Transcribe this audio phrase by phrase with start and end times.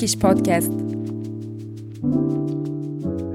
[0.00, 0.72] Easy Turkish Podcast.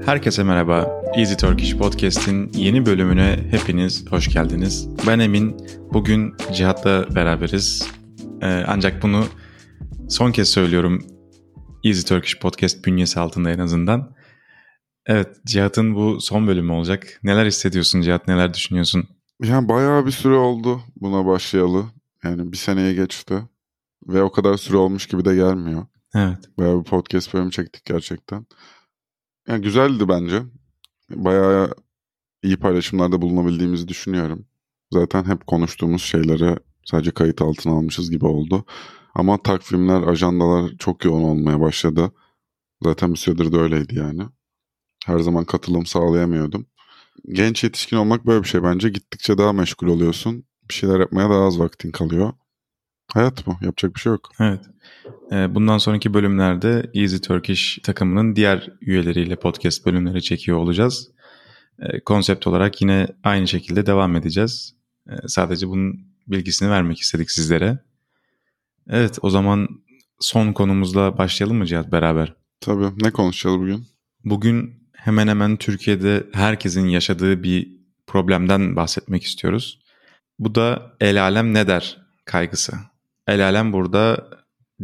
[0.06, 1.02] Herkese merhaba.
[1.16, 4.88] Easy Turkish Podcast'in yeni bölümüne hepiniz hoş geldiniz.
[5.06, 5.56] Ben Emin.
[5.92, 7.90] Bugün Cihat'la beraberiz.
[8.42, 9.24] Ee, ancak bunu
[10.08, 11.06] son kez söylüyorum.
[11.84, 14.14] Easy Turkish Podcast bünyesi altında en azından.
[15.06, 17.20] Evet, Cihat'ın bu son bölümü olacak.
[17.22, 19.08] Neler hissediyorsun Cihat, neler düşünüyorsun?
[19.42, 21.84] Yani bayağı bir süre oldu buna başlayalı.
[22.24, 23.42] Yani bir seneye geçti.
[24.08, 25.86] Ve o kadar süre olmuş gibi de gelmiyor.
[26.16, 26.58] Evet.
[26.58, 28.46] Bayağı bir podcast bölümü çektik gerçekten.
[29.48, 30.42] Yani güzeldi bence.
[31.10, 31.74] Bayağı
[32.42, 34.46] iyi paylaşımlarda bulunabildiğimizi düşünüyorum.
[34.92, 38.64] Zaten hep konuştuğumuz şeyleri sadece kayıt altına almışız gibi oldu.
[39.14, 42.12] Ama takvimler, ajandalar çok yoğun olmaya başladı.
[42.82, 44.22] Zaten bir süredir de öyleydi yani.
[45.06, 46.66] Her zaman katılım sağlayamıyordum.
[47.32, 48.88] Genç yetişkin olmak böyle bir şey bence.
[48.88, 50.44] Gittikçe daha meşgul oluyorsun.
[50.68, 52.32] Bir şeyler yapmaya daha az vaktin kalıyor.
[53.14, 53.56] Hayat bu.
[53.60, 54.30] Yapacak bir şey yok.
[54.40, 54.60] Evet.
[55.32, 61.10] Ee, bundan sonraki bölümlerde Easy Turkish takımının diğer üyeleriyle podcast bölümleri çekiyor olacağız.
[61.80, 64.74] Ee, konsept olarak yine aynı şekilde devam edeceğiz.
[65.10, 67.78] Ee, sadece bunun bilgisini vermek istedik sizlere.
[68.88, 69.68] Evet o zaman
[70.20, 72.34] son konumuzla başlayalım mı Cihat beraber?
[72.60, 73.04] Tabii.
[73.04, 73.86] Ne konuşacağız bugün?
[74.24, 77.76] Bugün hemen hemen Türkiye'de herkesin yaşadığı bir
[78.06, 79.80] problemden bahsetmek istiyoruz.
[80.38, 82.72] Bu da el alem ne der kaygısı.
[83.26, 84.30] El alem burada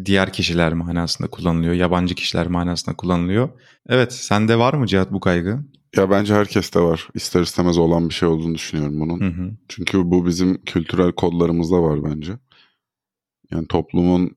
[0.05, 3.49] diğer kişiler manasında kullanılıyor, yabancı kişiler manasında kullanılıyor.
[3.89, 5.59] Evet, sende var mı Cihat bu kaygı?
[5.97, 7.09] Ya bence herkeste var.
[7.15, 9.21] İster istemez olan bir şey olduğunu düşünüyorum bunun.
[9.21, 9.51] Hı hı.
[9.69, 12.33] Çünkü bu bizim kültürel kodlarımızda var bence.
[13.51, 14.37] Yani toplumun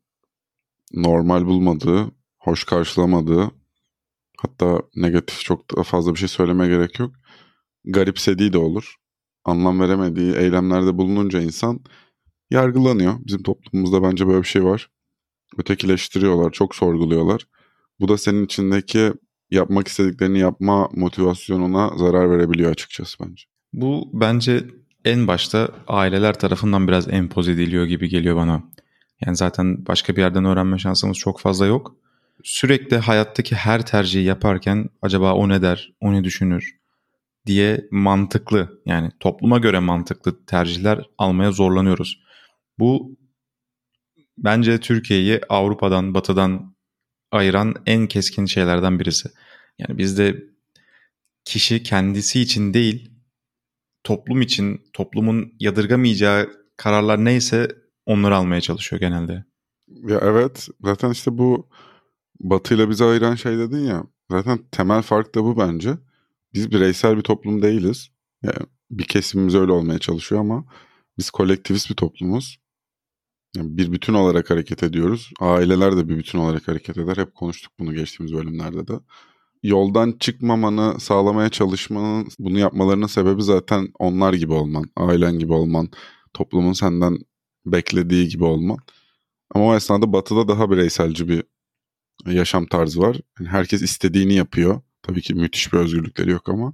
[0.93, 3.51] normal bulmadığı, hoş karşılamadığı,
[4.37, 7.11] hatta negatif çok da fazla bir şey söylemeye gerek yok.
[7.85, 8.95] Garipsediği de olur.
[9.45, 11.79] Anlam veremediği eylemlerde bulununca insan
[12.49, 13.13] yargılanıyor.
[13.25, 14.89] Bizim toplumumuzda bence böyle bir şey var.
[15.57, 17.47] Ötekileştiriyorlar, çok sorguluyorlar.
[17.99, 19.13] Bu da senin içindeki
[19.51, 23.43] yapmak istediklerini yapma motivasyonuna zarar verebiliyor açıkçası bence.
[23.73, 24.63] Bu bence
[25.05, 28.63] en başta aileler tarafından biraz empoze ediliyor gibi geliyor bana.
[29.25, 31.95] Yani zaten başka bir yerden öğrenme şansımız çok fazla yok.
[32.43, 36.75] Sürekli hayattaki her tercihi yaparken acaba o ne der, o ne düşünür
[37.45, 42.24] diye mantıklı yani topluma göre mantıklı tercihler almaya zorlanıyoruz.
[42.79, 43.17] Bu
[44.37, 46.75] bence Türkiye'yi Avrupa'dan, Batı'dan
[47.31, 49.29] ayıran en keskin şeylerden birisi.
[49.79, 50.43] Yani bizde
[51.45, 53.11] kişi kendisi için değil,
[54.03, 57.67] toplum için, toplumun yadırgamayacağı kararlar neyse
[58.05, 59.45] onları almaya çalışıyor genelde.
[59.87, 61.69] Ya evet zaten işte bu
[62.39, 65.97] batıyla bizi ayıran şey dedin ya zaten temel fark da bu bence.
[66.53, 68.09] Biz bireysel bir toplum değiliz.
[68.43, 68.57] Yani
[68.91, 70.65] bir kesimimiz öyle olmaya çalışıyor ama
[71.17, 72.57] biz kolektivist bir toplumuz.
[73.55, 75.31] Yani bir bütün olarak hareket ediyoruz.
[75.39, 77.17] Aileler de bir bütün olarak hareket eder.
[77.17, 78.93] Hep konuştuk bunu geçtiğimiz bölümlerde de.
[79.63, 85.89] Yoldan çıkmamanı sağlamaya çalışmanın, bunu yapmalarının sebebi zaten onlar gibi olman, ailen gibi olman,
[86.33, 87.17] toplumun senden
[87.65, 88.77] beklediği gibi olman.
[89.51, 91.43] Ama o esnada batıda daha bireyselci bir
[92.25, 93.17] yaşam tarzı var.
[93.39, 94.81] Yani herkes istediğini yapıyor.
[95.03, 96.73] Tabii ki müthiş bir özgürlükleri yok ama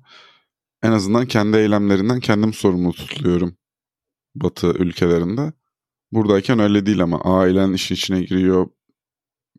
[0.83, 3.55] en azından kendi eylemlerinden kendim sorumlu tutuluyorum
[4.35, 5.53] batı ülkelerinde.
[6.11, 8.67] Buradayken öyle değil ama ailen işin içine giriyor.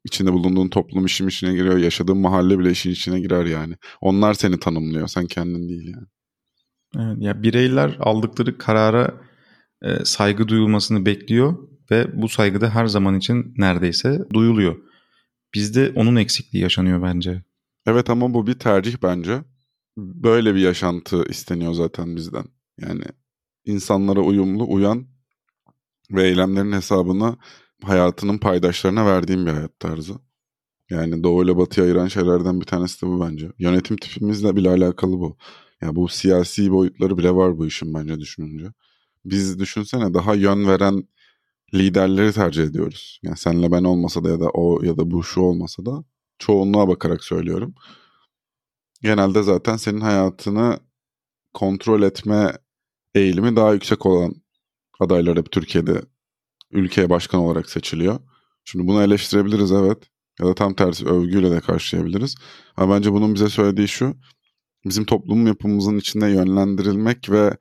[0.05, 1.79] içinde bulunduğun toplum işin içine giriyor.
[1.79, 3.75] Yaşadığın mahalle bile işin içine girer yani.
[4.01, 5.09] Onlar seni tanımlıyor.
[5.09, 6.07] Sen kendin değil yani.
[6.99, 9.21] Evet, ya bireyler aldıkları karara
[9.83, 14.77] e, saygı duyulmasını bekliyor ve bu saygı da her zaman için neredeyse duyuluyor.
[15.55, 17.43] Bizde onun eksikliği yaşanıyor bence.
[17.87, 19.45] Evet ama bu bir tercih bence.
[19.97, 22.45] Böyle bir yaşantı isteniyor zaten bizden.
[22.81, 23.05] Yani
[23.65, 25.12] insanlara uyumlu, uyan
[26.13, 27.37] ve eylemlerin hesabını
[27.83, 30.15] hayatının paydaşlarına verdiğim bir hayat tarzı.
[30.91, 33.53] Yani Doğu ile Batı'yı ayıran şeylerden bir tanesi de bu bence.
[33.59, 35.37] Yönetim tipimizle bile alakalı bu.
[35.83, 38.67] Ya yani bu siyasi boyutları bile var bu işin bence düşününce.
[39.25, 41.09] Biz düşünsene daha yön veren
[41.75, 43.21] liderleri tercih ediyoruz.
[43.23, 46.05] Yani senle ben olmasa da ya da o ya da bu şu olmasa da
[46.39, 47.75] çoğunluğa bakarak söylüyorum.
[49.03, 50.79] Genelde zaten senin hayatını
[51.55, 52.53] kontrol etme
[53.15, 54.42] eğilimi daha yüksek olan
[55.03, 56.03] adaylar hep Türkiye'de
[56.71, 58.21] ülkeye başkan olarak seçiliyor.
[58.65, 59.99] Şimdi bunu eleştirebiliriz evet.
[60.41, 62.35] Ya da tam tersi övgüyle de karşılayabiliriz.
[62.77, 64.17] Ama bence bunun bize söylediği şu.
[64.85, 67.57] Bizim toplum yapımızın içinde yönlendirilmek ve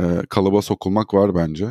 [0.00, 1.66] e, kalıba sokulmak var bence.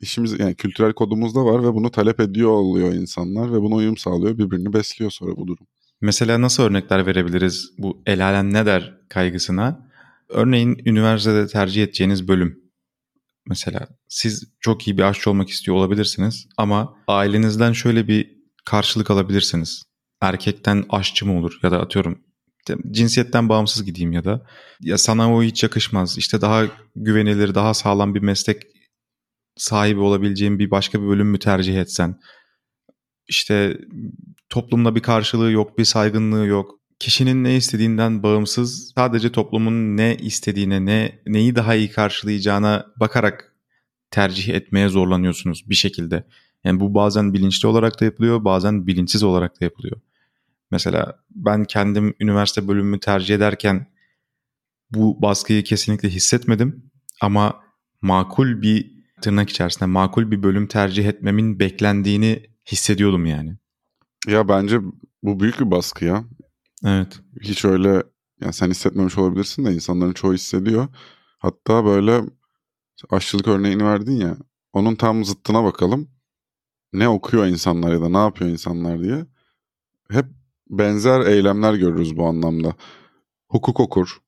[0.00, 4.38] İşimiz yani kültürel kodumuzda var ve bunu talep ediyor oluyor insanlar ve buna uyum sağlıyor.
[4.38, 5.66] Birbirini besliyor sonra bu durum.
[6.00, 9.90] Mesela nasıl örnekler verebiliriz bu el alem ne der kaygısına?
[10.28, 12.69] Örneğin üniversitede tercih edeceğiniz bölüm.
[13.50, 18.30] Mesela siz çok iyi bir aşçı olmak istiyor olabilirsiniz ama ailenizden şöyle bir
[18.64, 19.82] karşılık alabilirsiniz.
[20.20, 22.24] erkekten aşçı mı olur ya da atıyorum
[22.90, 24.46] cinsiyetten bağımsız gideyim ya da
[24.80, 26.18] ya sana o hiç yakışmaz.
[26.18, 26.64] İşte daha
[26.96, 28.62] güvenilir, daha sağlam bir meslek
[29.56, 32.20] sahibi olabileceğin bir başka bir bölüm mü tercih etsen?
[33.28, 33.78] İşte
[34.48, 36.79] toplumda bir karşılığı yok, bir saygınlığı yok.
[37.00, 43.54] Kişinin ne istediğinden bağımsız sadece toplumun ne istediğine, ne neyi daha iyi karşılayacağına bakarak
[44.10, 46.24] tercih etmeye zorlanıyorsunuz bir şekilde.
[46.64, 50.00] Yani bu bazen bilinçli olarak da yapılıyor, bazen bilinçsiz olarak da yapılıyor.
[50.70, 53.86] Mesela ben kendim üniversite bölümümü tercih ederken
[54.90, 57.62] bu baskıyı kesinlikle hissetmedim ama
[58.02, 58.92] makul bir
[59.22, 62.42] tırnak içerisinde makul bir bölüm tercih etmemin beklendiğini
[62.72, 63.56] hissediyordum yani.
[64.26, 64.80] Ya bence
[65.22, 66.24] bu büyük bir baskı ya.
[66.84, 67.20] Evet.
[67.40, 68.02] Hiç öyle
[68.40, 70.88] ya sen hissetmemiş olabilirsin de insanların çoğu hissediyor.
[71.38, 72.22] Hatta böyle
[73.10, 74.36] aşçılık örneğini verdin ya.
[74.72, 76.10] Onun tam zıttına bakalım.
[76.92, 79.26] Ne okuyor insanlar ya da ne yapıyor insanlar diye.
[80.10, 80.26] Hep
[80.70, 82.74] benzer eylemler görürüz bu anlamda.
[83.48, 84.18] Hukuk okur.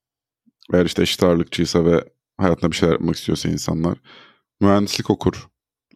[0.73, 2.05] Eğer işte eşit ağırlıkçıysa ve
[2.37, 3.99] hayatında bir şeyler yapmak istiyorsa insanlar.
[4.61, 5.49] Mühendislik okur.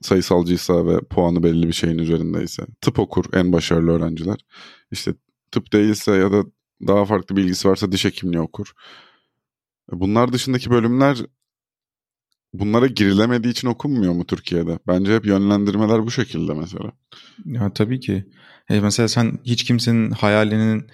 [0.02, 2.66] Sayısalcıysa ve puanı belli bir şeyin üzerindeyse.
[2.80, 4.36] Tıp okur en başarılı öğrenciler.
[4.90, 5.14] İşte
[5.56, 6.44] tıp değilse ya da
[6.86, 8.72] daha farklı bilgisi varsa diş hekimliği okur.
[9.92, 11.18] Bunlar dışındaki bölümler
[12.52, 14.78] bunlara girilemediği için okunmuyor mu Türkiye'de?
[14.86, 16.92] Bence hep yönlendirmeler bu şekilde mesela.
[17.44, 18.24] Ya tabii ki.
[18.68, 20.86] E mesela sen hiç kimsenin hayalinin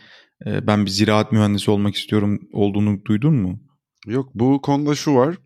[0.47, 3.61] e, ben bir ziraat mühendisi olmak istiyorum olduğunu duydun mu?
[4.07, 5.37] Yok bu konuda şu var.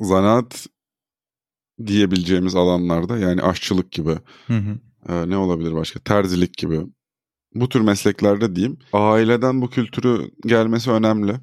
[0.00, 0.66] Zanaat
[1.86, 4.78] diyebileceğimiz alanlarda yani aşçılık gibi hı hı.
[5.08, 6.80] E, ne olabilir başka terzilik gibi
[7.54, 11.34] bu tür mesleklerde diyeyim aileden bu kültürü gelmesi önemli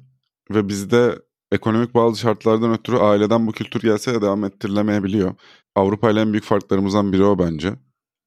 [0.50, 1.18] ve bizde
[1.52, 5.34] ekonomik bazı şartlardan ötürü aileden bu kültür gelse de devam ettirilemeyebiliyor.
[5.74, 7.74] Avrupa ile en büyük farklarımızdan biri o bence.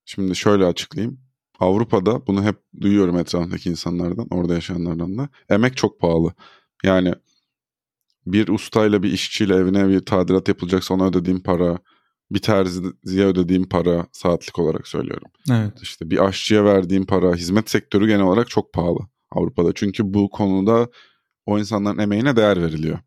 [0.06, 1.19] Şimdi şöyle açıklayayım.
[1.60, 5.30] Avrupa'da bunu hep duyuyorum etrafındaki insanlardan, orada yaşayanlardan da.
[5.50, 6.33] Emek çok pahalı.
[6.83, 7.13] Yani
[8.25, 11.78] bir ustayla bir işçiyle evine bir tadilat yapılacaksa ona ödediğim para,
[12.31, 15.28] bir terziye ödediğim para saatlik olarak söylüyorum.
[15.51, 15.81] Evet.
[15.81, 19.00] İşte bir aşçıya verdiğim para, hizmet sektörü genel olarak çok pahalı
[19.31, 19.74] Avrupa'da.
[19.75, 20.89] Çünkü bu konuda
[21.45, 23.00] o insanların emeğine değer veriliyor.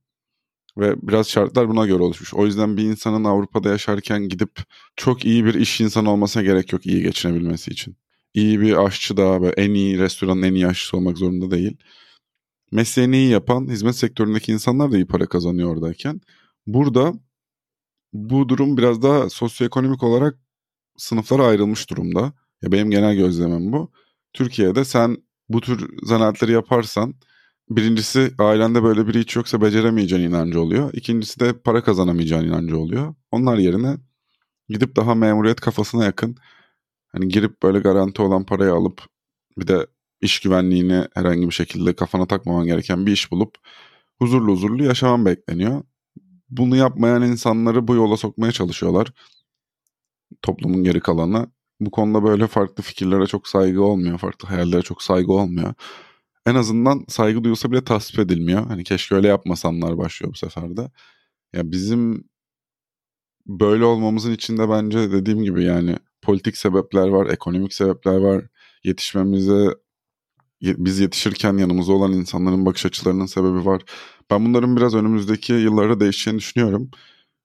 [0.79, 2.35] Ve biraz şartlar buna göre oluşmuş.
[2.35, 4.61] O yüzden bir insanın Avrupa'da yaşarken gidip
[4.97, 7.97] çok iyi bir iş insanı olmasına gerek yok iyi geçinebilmesi için.
[8.35, 11.76] İyi bir aşçı da ve en iyi restoranın en iyi aşçısı olmak zorunda değil.
[12.73, 16.21] Mesleğini iyi yapan hizmet sektöründeki insanlar da iyi para kazanıyor oradayken.
[16.67, 17.12] Burada
[18.14, 20.38] bu durum biraz daha sosyoekonomik olarak
[20.96, 22.32] sınıflara ayrılmış durumda.
[22.62, 23.93] Ya benim genel gözlemim bu.
[24.32, 25.16] Türkiye'de sen
[25.49, 27.14] bu tür zanaatları yaparsan
[27.70, 30.90] birincisi ailende böyle biri hiç yoksa beceremeyeceğin inancı oluyor.
[30.94, 33.14] İkincisi de para kazanamayacağın inancı oluyor.
[33.31, 33.96] Onlar yerine
[34.69, 36.37] gidip daha memuriyet kafasına yakın
[37.08, 39.02] hani girip böyle garanti olan parayı alıp
[39.58, 39.87] bir de
[40.20, 43.55] iş güvenliğini herhangi bir şekilde kafana takmaman gereken bir iş bulup
[44.19, 45.82] huzurlu huzurlu yaşaman bekleniyor.
[46.56, 49.12] Bunu yapmayan insanları bu yola sokmaya çalışıyorlar.
[50.43, 51.47] Toplumun geri kalanı.
[51.81, 54.19] Bu konuda böyle farklı fikirlere çok saygı olmuyor.
[54.19, 55.75] Farklı hayallere çok saygı olmuyor
[56.47, 58.67] en azından saygı duyulsa bile tasvip edilmiyor.
[58.67, 60.90] Hani keşke öyle yapmasamlar başlıyor bu sefer de.
[61.52, 62.25] Ya bizim
[63.47, 68.45] böyle olmamızın içinde bence dediğim gibi yani politik sebepler var, ekonomik sebepler var.
[68.85, 69.69] Yetişmemize
[70.62, 73.83] biz yetişirken yanımızda olan insanların bakış açılarının sebebi var.
[74.31, 76.90] Ben bunların biraz önümüzdeki yıllarda değişeceğini düşünüyorum.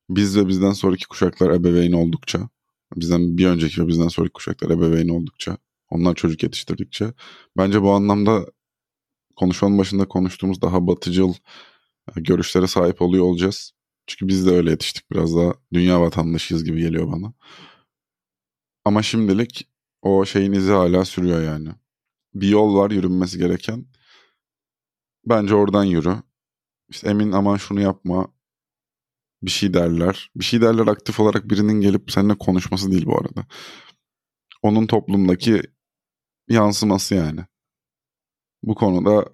[0.09, 2.49] Biz ve bizden sonraki kuşaklar ebeveyn oldukça,
[2.95, 5.57] bizden bir önceki ve bizden sonraki kuşaklar ebeveyn oldukça,
[5.89, 7.13] onlar çocuk yetiştirdikçe
[7.57, 8.45] bence bu anlamda
[9.35, 11.33] konuşmanın başında konuştuğumuz daha batıcıl
[12.17, 13.73] e, görüşlere sahip oluyor olacağız.
[14.07, 17.33] Çünkü biz de öyle yetiştik biraz daha dünya vatandaşıyız gibi geliyor bana.
[18.85, 19.69] Ama şimdilik
[20.01, 21.69] o şeyin izi hala sürüyor yani.
[22.33, 23.85] Bir yol var yürünmesi gereken.
[25.25, 26.15] Bence oradan yürü.
[26.89, 28.27] İşte emin aman şunu yapma.
[29.41, 30.31] Bir şey derler.
[30.35, 33.45] Bir şey derler aktif olarak birinin gelip seninle konuşması değil bu arada.
[34.61, 35.61] Onun toplumdaki
[36.49, 37.39] yansıması yani
[38.63, 39.25] bu konuda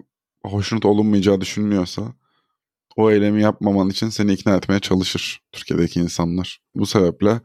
[0.44, 2.14] hoşnut olunmayacağı düşünülüyorsa
[2.96, 6.60] o eylemi yapmaman için seni ikna etmeye çalışır Türkiye'deki insanlar.
[6.74, 7.40] Bu sebeple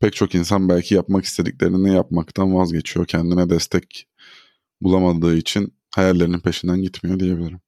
[0.00, 3.06] pek çok insan belki yapmak istediklerini yapmaktan vazgeçiyor.
[3.06, 4.08] Kendine destek
[4.80, 7.60] bulamadığı için hayallerinin peşinden gitmiyor diyebilirim.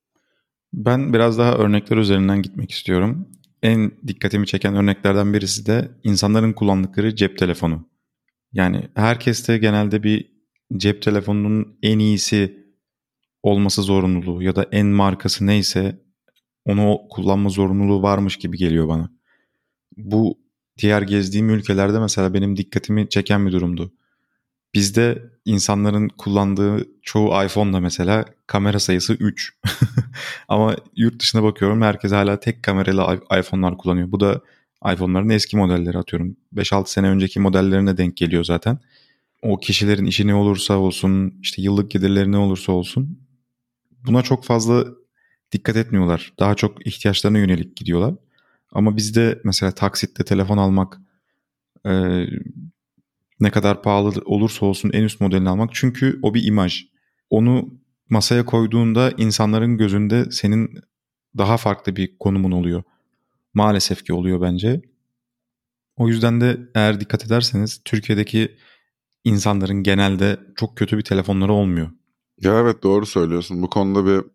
[0.76, 3.28] Ben biraz daha örnekler üzerinden gitmek istiyorum.
[3.62, 7.88] En dikkatimi çeken örneklerden birisi de insanların kullandıkları cep telefonu.
[8.52, 10.32] Yani herkeste genelde bir
[10.76, 12.66] cep telefonunun en iyisi
[13.42, 16.00] olması zorunluluğu ya da en markası neyse
[16.64, 19.10] onu kullanma zorunluluğu varmış gibi geliyor bana.
[19.96, 20.38] Bu
[20.78, 23.92] diğer gezdiğim ülkelerde mesela benim dikkatimi çeken bir durumdu.
[24.74, 29.54] Bizde insanların kullandığı çoğu iPhone'da mesela kamera sayısı 3.
[30.48, 34.12] Ama yurt dışına bakıyorum herkes hala tek kameralı iPhone'lar kullanıyor.
[34.12, 34.40] Bu da
[34.92, 36.36] iPhone'ların eski modelleri atıyorum.
[36.54, 38.78] 5-6 sene önceki modellerine denk geliyor zaten.
[39.42, 43.26] O kişilerin işi ne olursa olsun, işte yıllık gelirleri ne olursa olsun
[44.06, 44.84] buna çok fazla
[45.52, 46.32] dikkat etmiyorlar.
[46.38, 48.14] Daha çok ihtiyaçlarına yönelik gidiyorlar.
[48.72, 50.98] Ama bizde mesela taksitte telefon almak
[53.40, 55.70] ne kadar pahalı olursa olsun en üst modelini almak.
[55.72, 56.84] Çünkü o bir imaj.
[57.30, 57.68] Onu
[58.08, 60.80] masaya koyduğunda insanların gözünde senin
[61.38, 62.82] daha farklı bir konumun oluyor.
[63.54, 64.82] Maalesef ki oluyor bence.
[65.96, 68.56] O yüzden de eğer dikkat ederseniz Türkiye'deki
[69.24, 71.90] insanların genelde çok kötü bir telefonları olmuyor.
[72.40, 73.62] Ya evet doğru söylüyorsun.
[73.62, 74.30] Bu konuda bir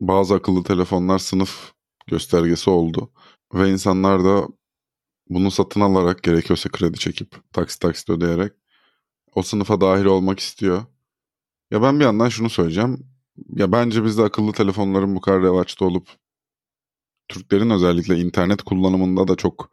[0.00, 1.72] bazı akıllı telefonlar sınıf
[2.06, 3.10] göstergesi oldu.
[3.54, 4.48] Ve insanlar da
[5.28, 8.52] bunu satın alarak gerekiyorsa kredi çekip taksit taksit ödeyerek
[9.34, 10.84] o sınıfa dahil olmak istiyor.
[11.70, 13.06] Ya ben bir yandan şunu söyleyeceğim.
[13.48, 16.08] Ya bence bizde akıllı telefonların bu kadar revaçta olup
[17.28, 19.70] Türklerin özellikle internet kullanımında da çok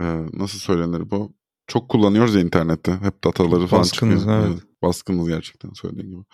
[0.00, 1.34] e, nasıl söylenir bu?
[1.66, 2.92] Çok kullanıyoruz ya internette.
[2.92, 4.38] Hep dataları falan Baskınız, çıkıyor.
[4.40, 4.52] evet.
[4.52, 6.24] Evet, baskınız gerçekten söylediğin gibi.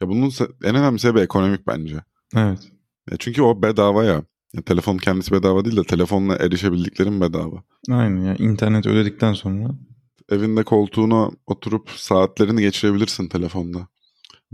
[0.00, 0.32] Ya bunun
[0.64, 2.04] en önemli sebebi ekonomik bence.
[2.36, 2.72] Evet.
[3.10, 4.22] Ya çünkü o bedava ya.
[4.54, 4.62] Ya.
[4.62, 7.62] Telefon kendisi bedava değil de telefonla erişebildiklerin bedava.
[7.90, 9.68] Aynen ya internet ödedikten sonra
[10.30, 13.88] Evinde koltuğuna oturup saatlerini geçirebilirsin telefonda.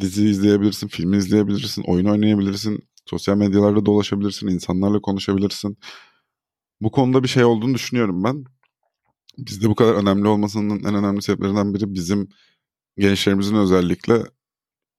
[0.00, 5.78] Dizi izleyebilirsin, film izleyebilirsin, oyun oynayabilirsin, sosyal medyalarda dolaşabilirsin, insanlarla konuşabilirsin.
[6.80, 8.44] Bu konuda bir şey olduğunu düşünüyorum ben.
[9.38, 12.28] Bizde bu kadar önemli olmasının en önemli sebeplerinden biri bizim
[12.98, 14.22] gençlerimizin özellikle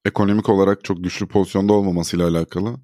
[0.04, 2.76] ekonomik olarak çok güçlü pozisyonda olmamasıyla alakalı.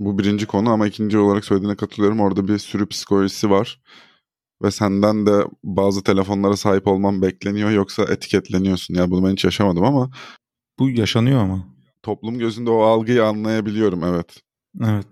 [0.00, 2.20] Bu birinci konu ama ikinci olarak söylediğine katılıyorum.
[2.20, 3.80] Orada bir sürü psikolojisi var.
[4.62, 8.94] Ve senden de bazı telefonlara sahip olman bekleniyor yoksa etiketleniyorsun.
[8.94, 10.10] Yani bunu ben hiç yaşamadım ama
[10.78, 11.66] bu yaşanıyor ama.
[12.02, 14.42] toplum gözünde o algıyı anlayabiliyorum evet.
[14.84, 15.06] Evet.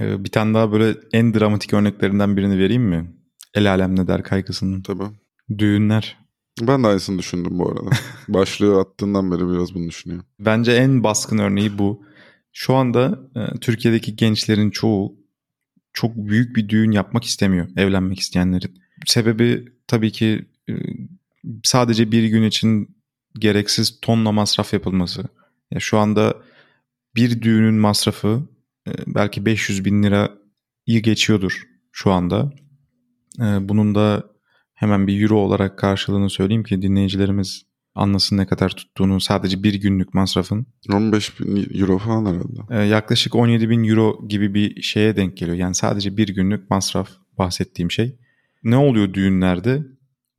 [0.00, 3.14] Ee, bir tane daha böyle en dramatik örneklerinden birini vereyim mi?
[3.54, 4.82] El alem ne der kaygısının.
[4.82, 5.04] Tabii.
[5.58, 6.18] Düğünler.
[6.60, 7.90] Ben de aynısını düşündüm bu arada.
[8.28, 10.26] Başlığı attığından beri biraz bunu düşünüyorum.
[10.40, 12.02] Bence en baskın örneği bu.
[12.52, 15.16] Şu anda e, Türkiye'deki gençlerin çoğu
[15.92, 18.78] çok büyük bir düğün yapmak istemiyor evlenmek isteyenlerin.
[19.06, 20.72] Sebebi tabii ki e,
[21.62, 22.96] sadece bir gün için
[23.38, 25.24] gereksiz tonla masraf yapılması.
[25.70, 26.34] Ya şu anda
[27.16, 28.42] bir düğünün masrafı
[28.88, 32.52] e, belki 500 bin lirayı geçiyordur şu anda.
[33.38, 34.30] E, bunun da
[34.74, 40.14] hemen bir euro olarak karşılığını söyleyeyim ki dinleyicilerimiz anlasın ne kadar tuttuğunu sadece bir günlük
[40.14, 40.66] masrafın.
[40.92, 42.84] 15 bin euro falan herhalde.
[42.84, 45.56] E, yaklaşık 17 bin euro gibi bir şeye denk geliyor.
[45.56, 48.18] Yani sadece bir günlük masraf bahsettiğim şey.
[48.62, 49.82] Ne oluyor düğünlerde?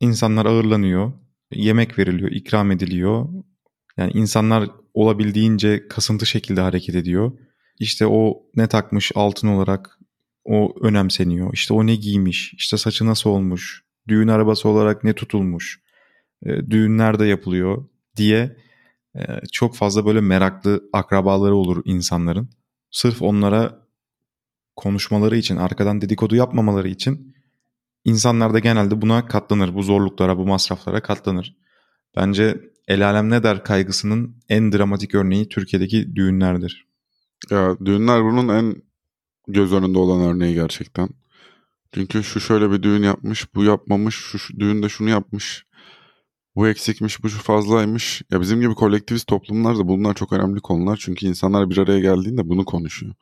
[0.00, 1.12] İnsanlar ağırlanıyor,
[1.52, 3.28] yemek veriliyor, ikram ediliyor.
[3.96, 7.32] Yani insanlar olabildiğince kasıntı şekilde hareket ediyor.
[7.78, 9.98] İşte o ne takmış altın olarak
[10.44, 11.52] o önemseniyor.
[11.52, 15.80] İşte o ne giymiş, işte saçı nasıl olmuş, düğün arabası olarak ne tutulmuş,
[16.46, 17.84] e, düğün nerede yapılıyor
[18.16, 18.56] diye
[19.16, 19.20] e,
[19.52, 22.50] çok fazla böyle meraklı akrabaları olur insanların.
[22.90, 23.86] Sırf onlara
[24.76, 27.36] konuşmaları için, arkadan dedikodu yapmamaları için
[28.04, 29.74] insanlar da genelde buna katlanır.
[29.74, 31.56] Bu zorluklara, bu masraflara katlanır.
[32.16, 36.86] Bence el alem ne der kaygısının en dramatik örneği Türkiye'deki düğünlerdir.
[37.50, 38.82] Ya düğünler bunun en
[39.48, 41.08] göz önünde olan örneği gerçekten.
[41.94, 45.66] Çünkü şu şöyle bir düğün yapmış, bu yapmamış, şu, şu düğünde şunu yapmış,
[46.56, 48.22] bu eksikmiş, bu şu fazlaymış.
[48.30, 50.96] Ya bizim gibi kolektivist toplumlarda bunlar çok önemli konular.
[51.02, 53.14] Çünkü insanlar bir araya geldiğinde bunu konuşuyor.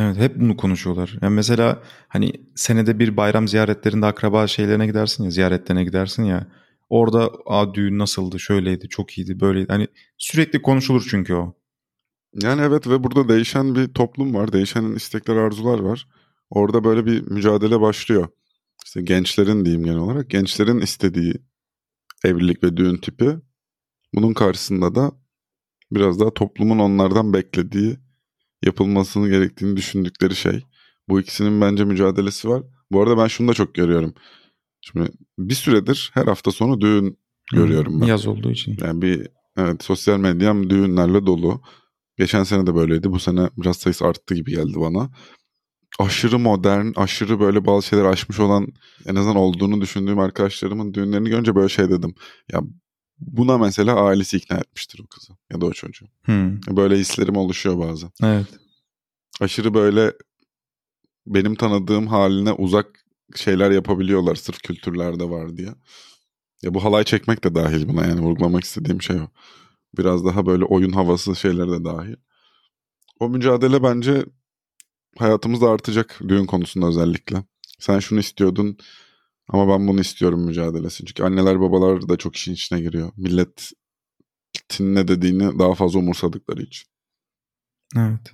[0.00, 1.18] Evet hep bunu konuşuyorlar.
[1.22, 6.46] Yani mesela hani senede bir bayram ziyaretlerinde akraba şeylerine gidersin ya, ziyaretlerine gidersin ya.
[6.88, 9.72] Orada Aa, düğün nasıldı, şöyleydi, çok iyiydi, böyleydi.
[9.72, 9.88] Hani
[10.18, 11.54] sürekli konuşulur çünkü o.
[12.42, 14.52] Yani evet ve burada değişen bir toplum var.
[14.52, 16.08] Değişen istekler, arzular var.
[16.50, 18.28] Orada böyle bir mücadele başlıyor.
[18.84, 20.30] İşte gençlerin diyeyim genel olarak.
[20.30, 21.34] Gençlerin istediği
[22.24, 23.36] evlilik ve düğün tipi.
[24.14, 25.12] Bunun karşısında da
[25.92, 27.98] biraz daha toplumun onlardan beklediği,
[28.64, 30.64] yapılmasını gerektiğini düşündükleri şey.
[31.08, 32.62] Bu ikisinin bence mücadelesi var.
[32.92, 34.14] Bu arada ben şunu da çok görüyorum.
[34.80, 37.18] Şimdi bir süredir her hafta sonu düğün
[37.52, 38.06] görüyorum ben.
[38.06, 38.76] Yaz olduğu için.
[38.80, 41.62] Yani bir evet sosyal medyam düğünlerle dolu.
[42.18, 43.10] Geçen sene de böyleydi.
[43.10, 45.10] Bu sene biraz sayısı arttı gibi geldi bana.
[45.98, 48.66] Aşırı modern, aşırı böyle bazı şeyler aşmış olan
[49.06, 52.14] en azından olduğunu düşündüğüm arkadaşlarımın düğünlerini görünce böyle şey dedim.
[52.52, 52.60] Ya
[53.18, 56.06] buna mesela ailesi ikna etmiştir o kızı ya da o çocuğu.
[56.24, 58.10] Hmm, Böyle hislerim oluşuyor bazen.
[58.22, 58.46] evet.
[59.40, 60.12] Aşırı böyle
[61.26, 62.86] benim tanıdığım haline uzak
[63.36, 65.74] şeyler yapabiliyorlar sırf kültürlerde var diye.
[66.62, 69.26] Ya bu halay çekmek de dahil buna yani vurgulamak istediğim şey o.
[69.98, 72.16] Biraz daha böyle oyun havası şeyler de dahil.
[73.20, 74.24] O mücadele bence
[75.18, 77.44] hayatımızda artacak düğün konusunda özellikle.
[77.78, 78.78] Sen şunu istiyordun
[79.48, 81.04] ama ben bunu istiyorum mücadelesi.
[81.04, 83.12] Çünkü anneler babalar da çok işin içine giriyor.
[83.16, 83.74] Milletin
[84.80, 86.88] ne dediğini daha fazla umursadıkları için.
[87.96, 88.32] Evet.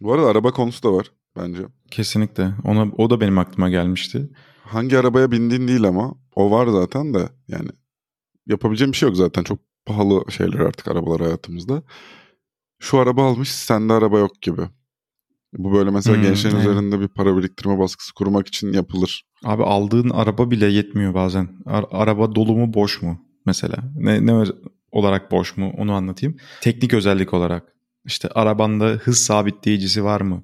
[0.00, 1.62] Bu arada araba konusu da var bence.
[1.90, 2.52] Kesinlikle.
[2.64, 4.30] Ona o da benim aklıma gelmişti.
[4.62, 7.68] Hangi arabaya bindiğin değil ama o var zaten de yani
[8.46, 9.42] yapabileceğim bir şey yok zaten.
[9.42, 11.82] Çok pahalı şeyler artık arabalar hayatımızda.
[12.78, 14.62] Şu araba almış sende araba yok gibi.
[15.58, 16.70] Bu böyle mesela Hmm, gençlerin aynen.
[16.70, 19.24] üzerinde bir para biriktirme baskısı kurmak için yapılır.
[19.44, 21.48] Abi aldığın araba bile yetmiyor bazen.
[21.66, 23.76] Ar- araba dolu mu boş mu mesela?
[23.96, 24.44] Ne, ne
[24.92, 26.36] olarak boş mu onu anlatayım.
[26.60, 27.62] Teknik özellik olarak.
[28.04, 30.42] İşte arabanda hız sabitleyicisi var mı?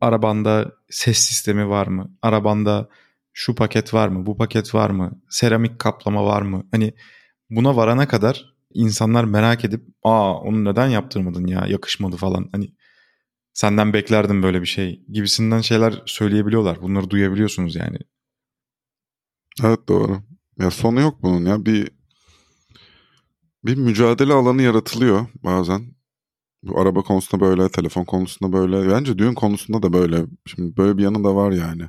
[0.00, 2.10] Arabanda ses sistemi var mı?
[2.22, 2.88] Arabanda
[3.32, 4.26] şu paket var mı?
[4.26, 5.20] Bu paket var mı?
[5.28, 6.62] Seramik kaplama var mı?
[6.70, 6.92] Hani
[7.50, 12.48] buna varana kadar insanlar merak edip aa onu neden yaptırmadın ya yakışmadı falan.
[12.52, 12.68] Hani
[13.58, 16.82] senden beklerdim böyle bir şey gibisinden şeyler söyleyebiliyorlar.
[16.82, 17.98] Bunları duyabiliyorsunuz yani.
[19.64, 20.22] Evet doğru.
[20.58, 21.66] Ya sonu yok bunun ya.
[21.66, 21.90] Bir
[23.64, 25.94] bir mücadele alanı yaratılıyor bazen.
[26.62, 28.90] Bu araba konusunda böyle, telefon konusunda böyle.
[28.90, 30.26] Bence düğün konusunda da böyle.
[30.46, 31.82] Şimdi böyle bir yanı da var yani.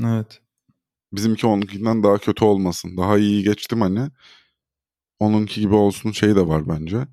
[0.00, 0.40] Evet.
[1.12, 2.96] Bizimki onunkinden daha kötü olmasın.
[2.96, 4.10] Daha iyi geçtim hani.
[5.18, 7.06] Onunki gibi olsun şey de var bence.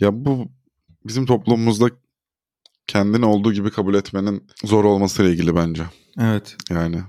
[0.00, 0.48] Ya bu
[1.04, 1.90] bizim toplumumuzda
[2.86, 5.82] kendini olduğu gibi kabul etmenin zor olmasıyla ilgili bence.
[6.20, 6.56] Evet.
[6.70, 7.02] Yani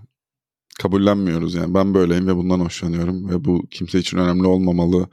[0.79, 5.09] kabullenmiyoruz yani ben böyleyim ve bundan hoşlanıyorum ve bu kimse için önemli olmamalı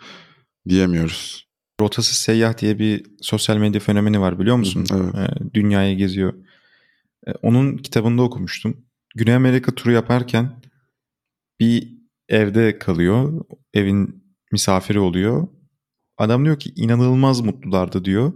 [0.69, 1.49] diyemiyoruz.
[1.81, 4.87] Rotasız seyyah diye bir sosyal medya fenomeni var biliyor musun?
[4.93, 5.15] Evet.
[5.15, 6.35] Ee, dünyayı geziyor.
[7.27, 8.77] Ee, onun kitabında okumuştum.
[9.15, 10.63] Güney Amerika turu yaparken
[11.61, 11.89] bir
[12.29, 13.45] evde kalıyor.
[13.75, 15.49] Evin misafiri oluyor.
[16.19, 18.33] Adam diyor ki inanılmaz mutlulardı diyor.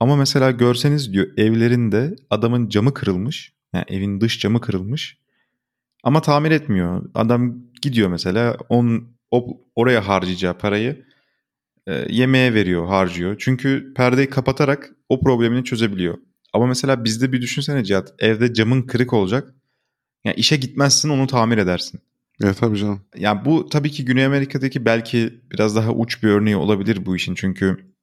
[0.00, 3.52] Ama mesela görseniz diyor evlerinde adamın camı kırılmış.
[3.74, 5.18] Yani evin dış camı kırılmış.
[6.02, 7.10] Ama tamir etmiyor.
[7.14, 11.04] Adam gidiyor mesela on, o, oraya harcayacağı parayı
[11.86, 13.36] e, yemeğe veriyor, harcıyor.
[13.38, 16.18] Çünkü perdeyi kapatarak o problemini çözebiliyor.
[16.52, 18.14] Ama mesela bizde bir düşünsene Cihat.
[18.18, 19.54] Evde camın kırık olacak.
[20.24, 22.00] Yani işe gitmezsin onu tamir edersin.
[22.40, 23.02] Ya tabii canım.
[23.16, 27.34] Yani bu tabii ki Güney Amerika'daki belki biraz daha uç bir örneği olabilir bu işin.
[27.34, 27.95] Çünkü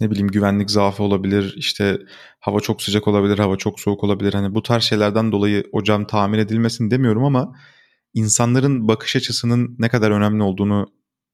[0.00, 1.54] ne bileyim güvenlik zaafı olabilir.
[1.56, 1.98] işte
[2.40, 4.34] hava çok sıcak olabilir, hava çok soğuk olabilir.
[4.34, 7.56] Hani bu tarz şeylerden dolayı o tamir edilmesin demiyorum ama
[8.14, 10.86] insanların bakış açısının ne kadar önemli olduğunu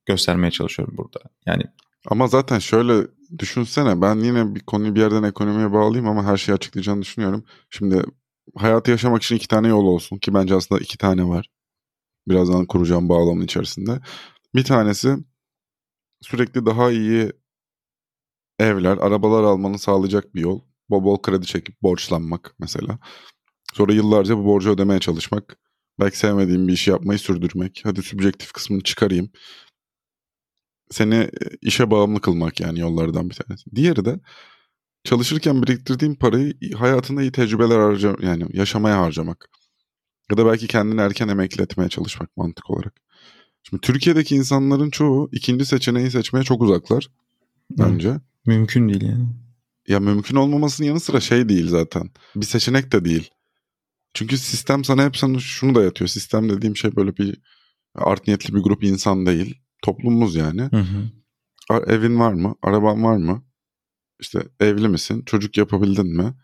[0.06, 1.20] göstermeye çalışıyorum burada.
[1.46, 1.62] Yani
[2.06, 3.06] Ama zaten şöyle
[3.38, 7.44] düşünsene ben yine bir konuyu bir yerden ekonomiye bağlayayım ama her şeyi açıklayacağını düşünüyorum.
[7.70, 8.02] Şimdi
[8.56, 11.50] hayatı yaşamak için iki tane yol olsun ki bence aslında iki tane var.
[12.28, 14.00] Birazdan kuracağım bağlamın içerisinde.
[14.54, 15.16] Bir tanesi
[16.22, 17.32] sürekli daha iyi
[18.60, 20.60] evler, arabalar almanı sağlayacak bir yol.
[20.90, 22.98] Bol bol kredi çekip borçlanmak mesela.
[23.74, 25.56] Sonra yıllarca bu borcu ödemeye çalışmak.
[26.00, 27.80] Belki sevmediğim bir işi yapmayı sürdürmek.
[27.84, 29.30] Hadi subjektif kısmını çıkarayım.
[30.90, 33.70] Seni e, işe bağımlı kılmak yani yollardan bir tanesi.
[33.74, 34.20] Diğeri de
[35.04, 39.48] çalışırken biriktirdiğin parayı hayatında iyi tecrübeler harca yani yaşamaya harcamak.
[40.30, 42.94] Ya da belki kendini erken emekli etmeye çalışmak mantık olarak.
[43.62, 47.08] Şimdi Türkiye'deki insanların çoğu ikinci seçeneği seçmeye çok uzaklar
[47.70, 48.16] bence.
[48.46, 49.26] Mümkün değil yani.
[49.88, 52.10] Ya mümkün olmamasının yanı sıra şey değil zaten.
[52.36, 53.30] Bir seçenek de değil.
[54.14, 56.08] Çünkü sistem sana hep sana şunu da yatıyor.
[56.08, 57.40] Sistem dediğim şey böyle bir
[57.94, 59.60] art niyetli bir grup insan değil.
[59.82, 60.62] Toplumumuz yani.
[60.62, 61.10] Hı hı.
[61.86, 62.54] Evin var mı?
[62.62, 63.44] Araban var mı?
[64.20, 65.22] İşte evli misin?
[65.26, 66.34] Çocuk yapabildin mi?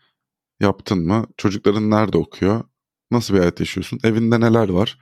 [0.61, 1.27] Yaptın mı?
[1.37, 2.65] Çocukların nerede okuyor?
[3.11, 3.99] Nasıl bir hayat yaşıyorsun?
[4.05, 4.99] Evinde neler var?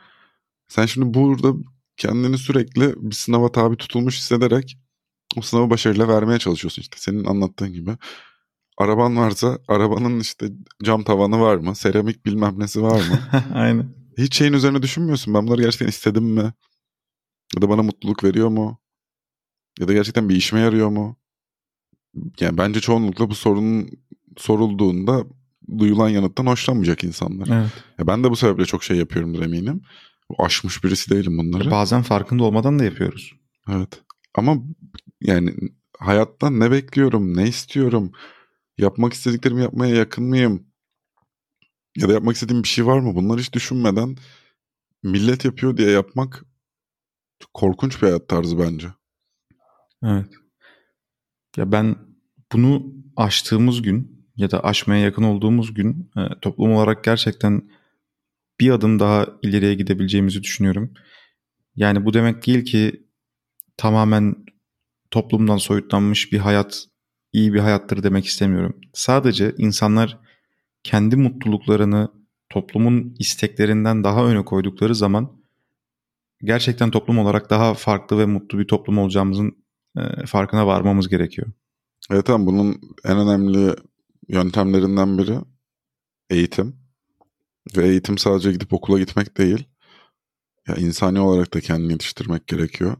[0.68, 1.54] Sen şimdi burada
[1.96, 4.78] kendini sürekli bir sınava tabi tutulmuş hissederek
[5.36, 7.96] o sınavı başarıyla vermeye çalışıyorsun işte senin anlattığın gibi.
[8.78, 10.48] Araban varsa arabanın işte
[10.82, 11.74] cam tavanı var mı?
[11.74, 13.18] Seramik bilmem nesi var mı?
[13.54, 13.94] Aynen.
[14.18, 15.34] Hiç şeyin üzerine düşünmüyorsun.
[15.34, 16.52] Ben bunları gerçekten istedim mi?
[17.56, 18.78] Ya da bana mutluluk veriyor mu?
[19.80, 21.16] Ya da gerçekten bir işime yarıyor mu?
[22.40, 23.88] Yani bence çoğunlukla bu sorunun
[24.36, 25.24] sorulduğunda
[25.78, 27.48] duyulan yanıttan hoşlanmayacak insanlar.
[27.60, 27.72] Evet.
[27.98, 29.82] Ya ben de bu sebeple çok şey yapıyorumdur eminim.
[30.38, 31.70] Aşmış birisi değilim bunları.
[31.70, 33.32] Bazen farkında olmadan da yapıyoruz.
[33.70, 34.02] Evet.
[34.34, 34.56] Ama
[35.24, 35.54] yani
[35.98, 38.12] hayattan ne bekliyorum, ne istiyorum?
[38.78, 40.66] Yapmak istediklerimi yapmaya yakın mıyım?
[41.96, 43.14] Ya da yapmak istediğim bir şey var mı?
[43.14, 44.16] Bunları hiç düşünmeden
[45.02, 46.44] millet yapıyor diye yapmak
[47.54, 48.88] korkunç bir hayat tarzı bence.
[50.04, 50.26] Evet.
[51.56, 51.96] Ya ben
[52.52, 57.70] bunu aştığımız gün ya da aşmaya yakın olduğumuz gün e, toplum olarak gerçekten
[58.60, 60.94] bir adım daha ileriye gidebileceğimizi düşünüyorum.
[61.76, 63.06] Yani bu demek değil ki
[63.76, 64.43] tamamen
[65.10, 66.86] toplumdan soyutlanmış bir hayat
[67.32, 68.80] iyi bir hayattır demek istemiyorum.
[68.92, 70.18] Sadece insanlar
[70.82, 72.08] kendi mutluluklarını
[72.48, 75.44] toplumun isteklerinden daha öne koydukları zaman
[76.42, 79.64] gerçekten toplum olarak daha farklı ve mutlu bir toplum olacağımızın
[79.96, 81.52] e, farkına varmamız gerekiyor.
[82.10, 83.74] Evet tamam bunun en önemli
[84.28, 85.38] yöntemlerinden biri
[86.30, 86.76] eğitim.
[87.76, 89.64] Ve eğitim sadece gidip okula gitmek değil.
[90.68, 92.96] Ya insani olarak da kendini yetiştirmek gerekiyor.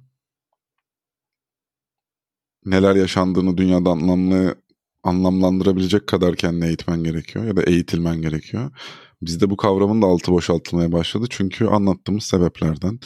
[2.64, 4.64] Neler yaşandığını dünyada anlamlı
[5.02, 8.70] anlamlandırabilecek kadar kendini eğitmen gerekiyor ya da eğitilmen gerekiyor.
[9.22, 13.00] Bizde bu kavramın da altı boşaltılmaya başladı çünkü anlattığımız sebeplerden.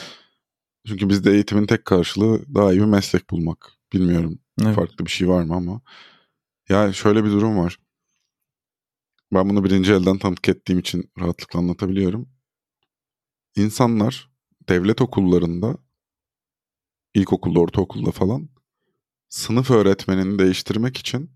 [0.86, 3.72] Çünkü bizde eğitimin tek karşılığı daha iyi bir meslek bulmak.
[3.92, 4.74] Bilmiyorum evet.
[4.74, 5.80] farklı bir şey var mı ama.
[6.68, 7.78] Ya şöyle bir durum var.
[9.32, 12.28] Ben bunu birinci elden tanık ettiğim için rahatlıkla anlatabiliyorum.
[13.56, 14.30] İnsanlar
[14.68, 15.78] devlet okullarında,
[17.14, 18.48] ilkokulda, ortaokulda falan
[19.28, 21.30] sınıf öğretmenini değiştirmek için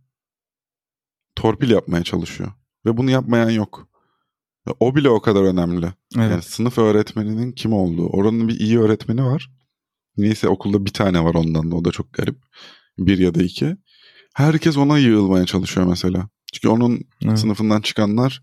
[1.36, 2.52] torpil yapmaya çalışıyor.
[2.86, 3.88] Ve bunu yapmayan yok.
[4.80, 5.86] O bile o kadar önemli.
[6.16, 6.30] Evet.
[6.30, 8.06] Yani sınıf öğretmeninin kim olduğu.
[8.06, 9.50] Oranın bir iyi öğretmeni var.
[10.16, 12.36] Neyse okulda bir tane var ondan da o da çok garip.
[12.98, 13.76] Bir ya da iki.
[14.34, 16.28] Herkes ona yığılmaya çalışıyor mesela.
[16.52, 17.38] Çünkü onun evet.
[17.38, 18.42] sınıfından çıkanlar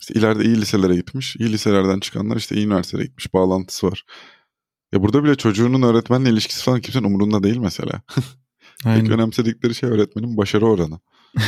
[0.00, 1.36] işte ileride iyi liselere gitmiş.
[1.36, 3.34] İyi liselerden çıkanlar işte iyi üniversitelere gitmiş.
[3.34, 4.04] Bağlantısı var.
[4.92, 8.02] Ya burada bile çocuğunun öğretmenle ilişkisi falan kimsenin umurunda değil mesela.
[8.82, 11.00] Tek önemsedikleri şey öğretmenin başarı oranı.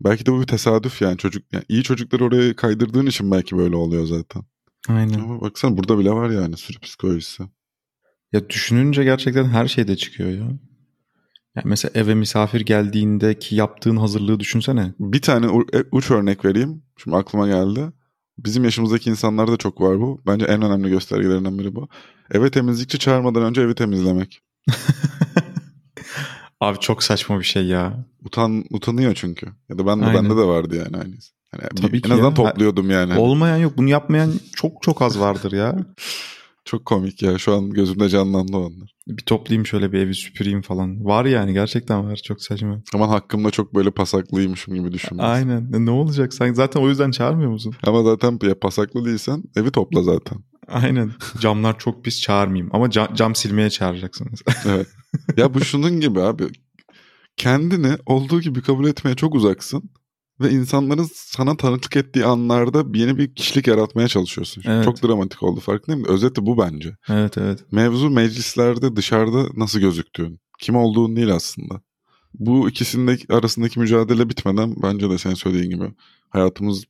[0.00, 3.76] belki de bu bir tesadüf yani çocuk yani iyi çocukları oraya kaydırdığın için belki böyle
[3.76, 4.42] oluyor zaten.
[4.88, 5.18] Aynen.
[5.18, 7.42] Ama baksana burada bile var yani sürü psikolojisi.
[8.32, 10.58] Ya düşününce gerçekten her şeyde çıkıyor ya.
[11.56, 14.94] Yani mesela eve misafir geldiğindeki yaptığın hazırlığı düşünsene.
[14.98, 16.82] Bir tane e, uç örnek vereyim.
[16.96, 17.92] Şimdi aklıma geldi.
[18.38, 20.22] Bizim yaşımızdaki insanlarda da çok var bu.
[20.26, 21.88] Bence en önemli göstergelerinden biri bu.
[22.30, 24.40] Eve temizlikçi çağırmadan önce evi temizlemek.
[26.60, 28.04] Abi çok saçma bir şey ya.
[28.24, 29.46] Utan utanıyor çünkü.
[29.68, 30.24] Ya da ben de Aynen.
[30.24, 31.32] bende de vardı yani aynısı.
[31.52, 32.34] Yani Tabii en azından ya.
[32.34, 33.18] topluyordum yani.
[33.18, 33.78] Olmayan yok.
[33.78, 35.76] Bunu yapmayan çok çok az vardır ya.
[36.64, 37.38] çok komik ya.
[37.38, 38.94] Şu an gözümde canlandı onlar.
[39.08, 41.04] Bir toplayayım şöyle bir evi süpüreyim falan.
[41.04, 42.20] Var yani gerçekten var.
[42.24, 42.82] Çok saçma.
[42.94, 45.26] Aman hakkımda çok böyle pasaklıymışım gibi düşünmez.
[45.26, 45.86] Aynen.
[45.86, 46.34] Ne olacak?
[46.34, 47.74] Sen zaten o yüzden çağırmıyor musun?
[47.82, 50.38] Ama zaten ya pasaklı değilsen evi topla zaten.
[50.68, 51.12] Aynen.
[51.40, 52.70] Camlar çok pis çağırmayayım.
[52.72, 54.42] Ama cam, cam silmeye çağıracaksınız.
[54.66, 54.86] evet.
[55.36, 56.44] Ya bu şunun gibi abi.
[57.36, 59.90] Kendini olduğu gibi kabul etmeye çok uzaksın.
[60.40, 64.62] Ve insanların sana tanıklık ettiği anlarda yeni bir kişilik yaratmaya çalışıyorsun.
[64.66, 64.84] Evet.
[64.84, 66.08] Çok dramatik oldu farkındayım.
[66.08, 66.96] Özeti bu bence.
[67.08, 67.72] Evet evet.
[67.72, 70.40] Mevzu meclislerde dışarıda nasıl gözüktüğün.
[70.58, 71.80] Kim olduğun değil aslında.
[72.34, 75.92] Bu ikisinin arasındaki mücadele bitmeden bence de sen söylediğin gibi
[76.30, 76.84] hayatımız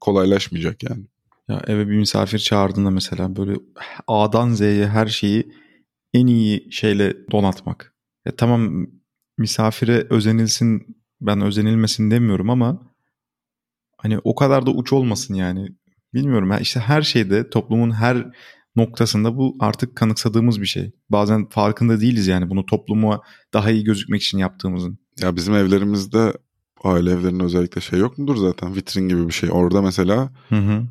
[0.00, 1.04] kolaylaşmayacak yani.
[1.50, 3.54] Ya eve bir misafir çağırdığında mesela böyle
[4.06, 5.52] A'dan Z'ye her şeyi
[6.14, 7.94] en iyi şeyle donatmak.
[8.26, 8.86] Ya tamam
[9.38, 12.82] misafire özenilsin ben özenilmesin demiyorum ama
[13.96, 15.68] hani o kadar da uç olmasın yani.
[16.14, 18.26] Bilmiyorum işte her şeyde toplumun her
[18.76, 20.92] noktasında bu artık kanıksadığımız bir şey.
[21.10, 23.20] Bazen farkında değiliz yani bunu topluma
[23.52, 24.98] daha iyi gözükmek için yaptığımızın.
[25.20, 26.32] Ya bizim evlerimizde
[26.84, 29.50] aile evlerinde özellikle şey yok mudur zaten vitrin gibi bir şey.
[29.52, 30.86] Orada mesela hı hı.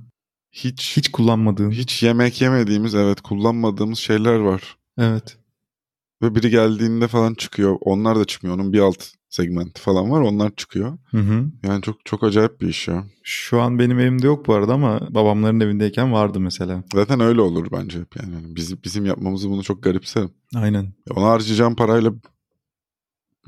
[0.51, 4.77] Hiç hiç kullanmadığım hiç yemek yemediğimiz evet kullanmadığımız şeyler var.
[4.97, 5.37] Evet.
[6.21, 7.77] Ve biri geldiğinde falan çıkıyor.
[7.81, 8.55] Onlar da çıkmıyor.
[8.55, 10.21] Onun bir alt segmenti falan var.
[10.21, 10.97] Onlar çıkıyor.
[11.11, 11.45] Hı hı.
[11.63, 13.05] Yani çok çok acayip bir iş ya.
[13.23, 16.83] Şu an benim evimde yok bu arada ama babamların evindeyken vardı mesela.
[16.93, 18.55] Zaten öyle olur bence hep yani.
[18.55, 20.31] Bizim, bizim yapmamızı bunu çok garipserim.
[20.55, 20.93] Aynen.
[21.15, 22.13] Ona harcayacağım parayla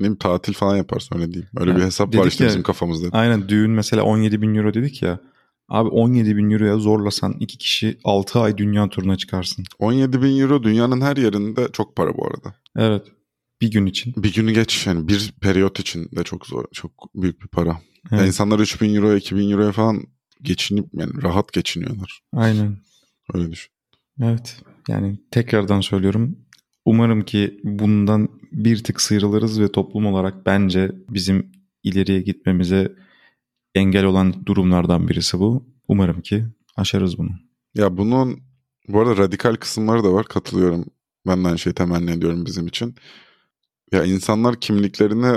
[0.00, 1.46] ne tatil falan yaparsın öyle değil.
[1.56, 3.08] Öyle yani, bir hesap var işte ya, bizim kafamızda.
[3.12, 5.20] Aynen düğün mesela 17 bin euro dedik ya.
[5.72, 9.64] Abi 17 bin euroya zorlasan iki kişi 6 ay dünya turuna çıkarsın.
[9.78, 12.54] 17 bin euro dünyanın her yerinde çok para bu arada.
[12.76, 13.02] Evet.
[13.60, 14.14] Bir gün için.
[14.16, 16.64] Bir günü geç yani bir periyot için de çok zor.
[16.72, 17.70] Çok büyük bir para.
[17.70, 18.12] Evet.
[18.12, 20.02] Yani insanlar 3 bin euro, 2 bin euroya falan
[20.42, 22.20] geçinip yani rahat geçiniyorlar.
[22.32, 22.76] Aynen.
[23.34, 23.72] Öyle düşün.
[24.22, 24.56] Evet.
[24.88, 26.38] Yani tekrardan söylüyorum.
[26.84, 32.92] Umarım ki bundan bir tık sıyrılırız ve toplum olarak bence bizim ileriye gitmemize
[33.74, 35.66] engel olan durumlardan birisi bu.
[35.88, 37.30] Umarım ki aşarız bunu.
[37.74, 38.40] Ya bunun
[38.88, 40.84] bu arada radikal kısımları da var katılıyorum.
[41.26, 42.94] Ben de aynı şeyi temenni ediyorum bizim için.
[43.92, 45.36] Ya insanlar kimliklerini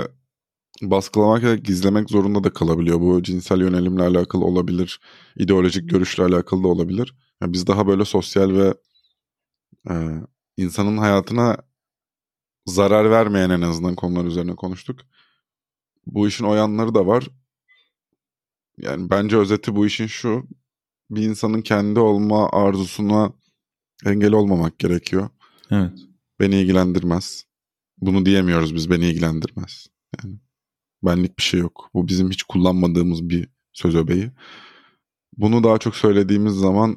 [0.82, 3.00] baskılamak ya gizlemek zorunda da kalabiliyor.
[3.00, 5.00] Bu cinsel yönelimle alakalı olabilir,
[5.36, 7.14] ideolojik görüşle alakalı da olabilir.
[7.42, 8.74] Ya biz daha böyle sosyal ve
[9.90, 9.94] e,
[10.56, 11.56] insanın hayatına
[12.66, 15.00] zarar vermeyen en azından konular üzerine konuştuk.
[16.06, 17.28] Bu işin o yanları da var.
[18.78, 20.46] Yani bence özeti bu işin şu.
[21.10, 23.32] Bir insanın kendi olma arzusuna
[24.04, 25.28] engel olmamak gerekiyor.
[25.70, 25.92] Evet.
[26.40, 27.44] Beni ilgilendirmez.
[27.98, 29.86] Bunu diyemiyoruz biz beni ilgilendirmez.
[30.22, 30.38] Yani
[31.02, 31.90] benlik bir şey yok.
[31.94, 34.30] Bu bizim hiç kullanmadığımız bir söz öbeği.
[35.36, 36.96] Bunu daha çok söylediğimiz zaman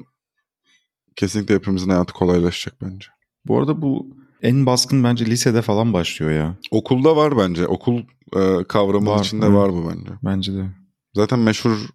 [1.16, 3.06] kesinlikle hepimizin hayatı kolaylaşacak bence.
[3.46, 6.58] Bu arada bu en baskın bence lisede falan başlıyor ya.
[6.70, 7.66] Okulda var bence.
[7.66, 7.98] Okul
[8.36, 9.56] e, kavramının Var, içinde evet.
[9.56, 10.12] var bu bence.
[10.24, 10.79] Bence de.
[11.14, 11.88] Zaten meşhur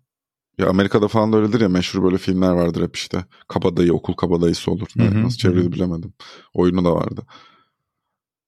[0.57, 3.25] ya Amerika'da falan da öyledir ya meşhur böyle filmler vardır hep işte.
[3.47, 4.87] Kabadayı, okul kabadayısı olur.
[4.97, 6.13] Hı, Nasıl çevirdi bilemedim.
[6.53, 7.21] Oyunu da vardı.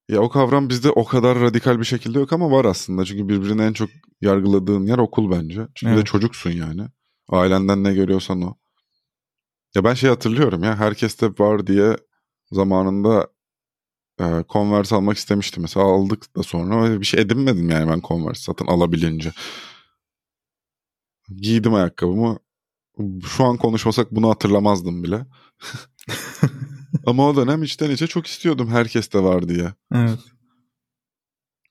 [0.10, 3.06] Ya o kavram bizde o kadar radikal bir şekilde yok ama var aslında.
[3.06, 3.89] Çünkü birbirini en çok
[4.21, 5.67] yargıladığın yer okul bence.
[5.75, 6.06] Çünkü de Evet.
[6.06, 6.82] çocuksun yani.
[7.30, 8.56] Ailenden ne görüyorsan o.
[9.75, 11.97] Ya ben şey hatırlıyorum ya herkeste var diye
[12.51, 13.27] zamanında
[14.19, 15.62] e, Converse almak istemiştim.
[15.62, 19.34] Mesela aldık da sonra bir şey edinmedim yani ben Converse satın alabilince.
[21.35, 22.39] Giydim ayakkabımı.
[23.27, 25.25] Şu an konuşmasak bunu hatırlamazdım bile.
[27.05, 29.73] Ama o dönem içten içe çok istiyordum herkeste var diye.
[29.93, 30.19] Evet.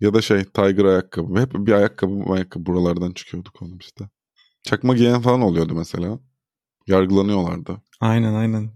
[0.00, 1.40] Ya da şey Tiger ayakkabı.
[1.40, 4.10] Hep bir ayakkabı ayakkabı buralardan çıkıyordu konumuzda.
[4.62, 6.18] Çakma giyen falan oluyordu mesela.
[6.86, 7.82] Yargılanıyorlardı.
[8.00, 8.70] Aynen aynen.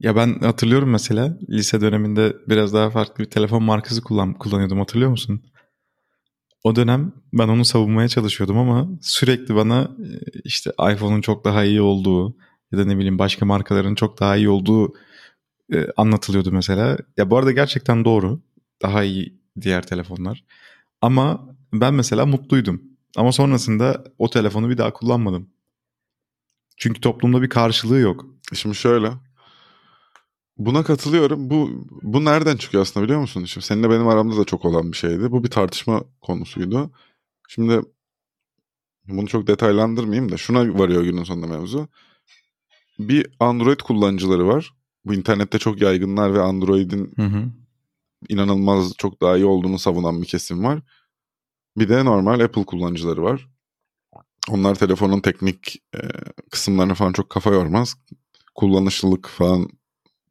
[0.00, 5.10] Ya ben hatırlıyorum mesela lise döneminde biraz daha farklı bir telefon markası kullan kullanıyordum hatırlıyor
[5.10, 5.51] musun?
[6.64, 11.80] O dönem ben onu savunmaya çalışıyordum ama sürekli bana e, işte iPhone'un çok daha iyi
[11.80, 12.36] olduğu
[12.72, 14.94] ya da ne bileyim başka markaların çok daha iyi olduğu
[15.72, 16.98] e, anlatılıyordu mesela.
[17.16, 18.40] Ya bu arada gerçekten doğru.
[18.82, 20.44] Daha iyi diğer telefonlar.
[21.00, 22.82] Ama ben mesela mutluydum.
[23.16, 25.50] Ama sonrasında o telefonu bir daha kullanmadım.
[26.76, 28.26] Çünkü toplumda bir karşılığı yok.
[28.54, 29.10] Şimdi şöyle.
[30.66, 31.50] Buna katılıyorum.
[31.50, 31.70] Bu
[32.02, 33.44] bu nereden çıkıyor aslında biliyor musun?
[33.44, 35.30] Şimdi seninle benim aramda da çok olan bir şeydi.
[35.32, 36.90] Bu bir tartışma konusuydu.
[37.48, 37.80] Şimdi
[39.08, 41.88] bunu çok detaylandırmayayım da şuna varıyor günün sonunda mevzu.
[42.98, 44.74] Bir Android kullanıcıları var.
[45.04, 47.44] Bu internette çok yaygınlar ve Android'in Hı hı.
[48.28, 50.80] inanılmaz çok daha iyi olduğunu savunan bir kesim var.
[51.76, 53.48] Bir de normal Apple kullanıcıları var.
[54.48, 56.00] Onlar telefonun teknik e,
[56.50, 57.94] kısımlarını falan çok kafa yormaz.
[58.54, 59.68] Kullanışlılık falan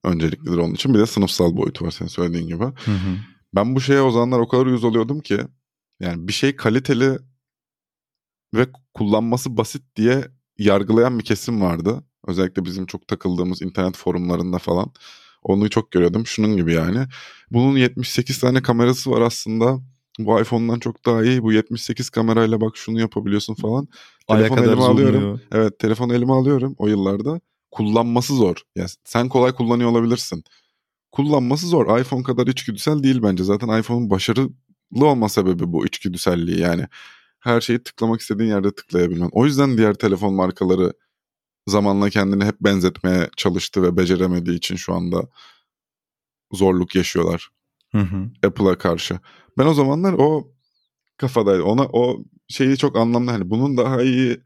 [0.04, 0.94] önceliklidir onun için.
[0.94, 2.64] Bir de sınıfsal boyutu var senin söylediğin gibi.
[2.64, 3.18] Hı hı.
[3.56, 5.40] Ben bu şeye o zamanlar o kadar uyuz oluyordum ki
[6.00, 7.18] yani bir şey kaliteli
[8.54, 12.04] ve kullanması basit diye yargılayan bir kesim vardı.
[12.28, 14.92] Özellikle bizim çok takıldığımız internet forumlarında falan.
[15.44, 16.26] Onu çok görüyordum.
[16.26, 17.06] Şunun gibi yani.
[17.52, 19.80] Bunun 78 tane kamerası var aslında.
[20.20, 21.44] Bu iPhone'dan çok daha iyi.
[21.44, 23.88] Bu 78 kamerayla bak şunu yapabiliyorsun falan.
[24.28, 25.42] Aya Telefon kadar elime alıyorum.
[25.52, 27.42] Evet telefonu elime alıyorum o yıllarda.
[27.72, 28.56] Kullanması zor.
[28.76, 30.44] Ya sen kolay kullanıyor olabilirsin.
[31.12, 32.00] Kullanması zor.
[32.00, 33.44] iPhone kadar içgüdüsel değil bence.
[33.44, 34.52] Zaten iPhone'un başarılı
[35.02, 36.60] olma sebebi bu içgüdüselliği.
[36.60, 36.88] Yani
[37.40, 39.30] her şeyi tıklamak istediğin yerde tıklayabilmen.
[39.32, 40.94] O yüzden diğer telefon markaları
[41.68, 45.28] zamanla kendini hep benzetmeye çalıştı ve beceremediği için şu anda
[46.52, 47.50] zorluk yaşıyorlar.
[48.46, 49.20] Apple'a karşı.
[49.58, 50.52] Ben o zamanlar o
[51.18, 51.64] kafadaydı.
[51.64, 53.32] Ona o şeyi çok anlamlı.
[53.32, 54.42] Hani bunun daha iyi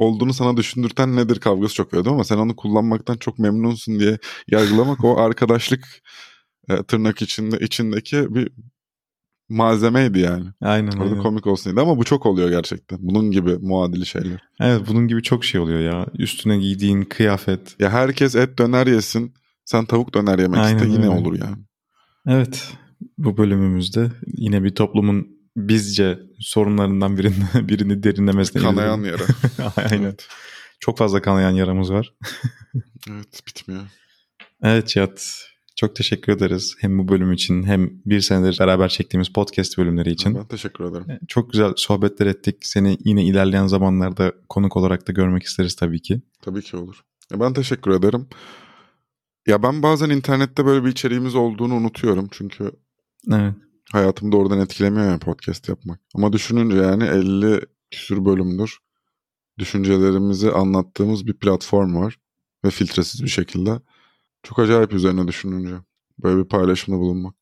[0.00, 5.04] olduğunu sana düşündürten nedir kavgası çok verdim ama sen onu kullanmaktan çok memnunsun diye yargılamak
[5.04, 5.84] o arkadaşlık
[6.68, 8.48] e, tırnak içinde içindeki bir
[9.48, 10.46] malzemeydi yani.
[10.60, 11.22] Aynen Orada aynen.
[11.22, 12.98] komik olsun diye ama bu çok oluyor gerçekten.
[13.02, 14.40] Bunun gibi muadili şeyler.
[14.60, 16.06] Evet bunun gibi çok şey oluyor ya.
[16.18, 17.76] Üstüne giydiğin kıyafet.
[17.80, 19.34] Ya herkes et döner yesin.
[19.64, 21.20] Sen tavuk döner yemek Aynen iste yine öyle.
[21.20, 21.56] olur yani.
[22.26, 22.72] Evet
[23.18, 27.34] bu bölümümüzde yine bir toplumun bizce sorunlarından birini,
[27.68, 29.22] birini derinlemesine Kanayan yara.
[29.76, 30.02] Aynen.
[30.02, 30.28] Evet.
[30.80, 32.14] Çok fazla kanayan yaramız var.
[33.10, 33.82] evet bitmiyor.
[34.62, 35.46] Evet Cihat
[35.76, 36.76] çok teşekkür ederiz.
[36.80, 40.34] Hem bu bölüm için hem bir senedir beraber çektiğimiz podcast bölümleri için.
[40.34, 41.06] Ben teşekkür ederim.
[41.28, 42.56] Çok güzel sohbetler ettik.
[42.62, 46.22] Seni yine ilerleyen zamanlarda konuk olarak da görmek isteriz tabii ki.
[46.42, 47.04] Tabii ki olur.
[47.32, 48.26] Ya ben teşekkür ederim.
[49.46, 52.28] Ya ben bazen internette böyle bir içeriğimiz olduğunu unutuyorum.
[52.30, 52.70] Çünkü
[53.32, 53.54] Evet.
[53.92, 56.00] Hayatımı doğrudan etkilemiyor ya podcast yapmak.
[56.14, 58.78] Ama düşününce yani 50 küsür bölümdür.
[59.58, 62.18] Düşüncelerimizi anlattığımız bir platform var.
[62.64, 63.80] Ve filtresiz bir şekilde.
[64.42, 65.74] Çok acayip üzerine düşününce.
[66.18, 67.34] Böyle bir paylaşımda bulunmak.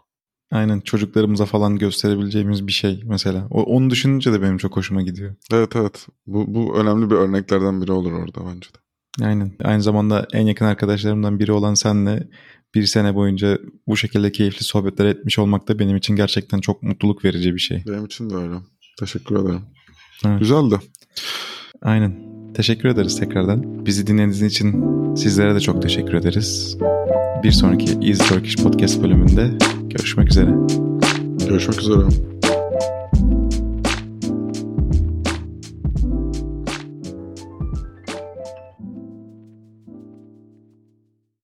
[0.51, 3.47] Aynen çocuklarımıza falan gösterebileceğimiz bir şey mesela.
[3.51, 5.35] O, onu düşününce de benim çok hoşuma gidiyor.
[5.53, 6.07] Evet evet.
[6.27, 8.79] Bu, bu önemli bir örneklerden biri olur orada bence de.
[9.23, 9.53] Aynen.
[9.65, 12.29] Aynı zamanda en yakın arkadaşlarımdan biri olan senle
[12.75, 17.25] bir sene boyunca bu şekilde keyifli sohbetler etmiş olmak da benim için gerçekten çok mutluluk
[17.25, 17.83] verici bir şey.
[17.89, 18.55] Benim için de öyle.
[18.99, 19.63] Teşekkür ederim.
[20.27, 20.41] Evet.
[20.41, 20.79] Güzeldi.
[21.83, 22.17] Aynen.
[22.55, 23.87] Teşekkür ederiz tekrardan.
[23.87, 26.79] Bizi dinlediğiniz için sizlere de çok teşekkür ederiz.
[27.43, 29.51] Bir sonraki Easy Turkish Podcast bölümünde
[29.91, 30.51] görüşmek üzere.
[31.49, 32.38] Görüşmek üzere.